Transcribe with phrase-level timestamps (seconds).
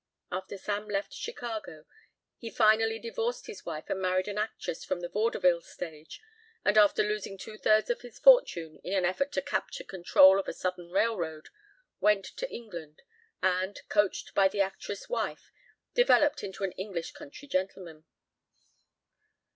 [0.31, 1.85] After Sam left Chicago
[2.39, 6.19] he finally divorced his wife and married an actress from the vaudeville stage
[6.65, 10.47] and after losing two thirds of his fortune in an effort to capture control of
[10.47, 11.49] a southern railroad,
[11.99, 13.03] went to England
[13.43, 15.51] and, coached by the actress wife,
[15.93, 18.05] developed into an English country gentleman.